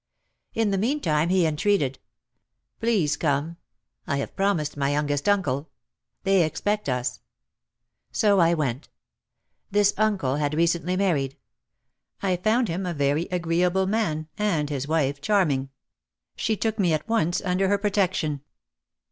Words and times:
In 0.55 0.71
the 0.71 0.79
meantime 0.79 1.29
he 1.29 1.45
entreated, 1.45 1.99
"Please 2.79 3.15
come! 3.15 3.57
I 4.07 4.17
have 4.17 4.35
promised 4.35 4.75
my 4.75 4.89
youngest 4.93 5.29
uncle. 5.29 5.69
They 6.23 6.43
expect 6.43 6.89
us." 6.89 7.21
So 8.11 8.39
I 8.39 8.55
went. 8.55 8.89
This 9.69 9.93
uncle 9.97 10.37
had 10.37 10.55
recently 10.55 10.97
married. 10.97 11.37
I 12.19 12.37
found 12.37 12.67
him 12.67 12.87
a 12.87 12.95
very 12.95 13.27
agreeable 13.31 13.85
man 13.85 14.27
and 14.39 14.71
his 14.71 14.87
wife 14.87 15.21
charming. 15.21 15.69
She 16.35 16.57
took 16.57 16.79
me 16.79 16.93
at 16.93 17.07
once 17.07 17.39
under 17.39 17.67
her 17.67 17.77
protection. 17.77 18.41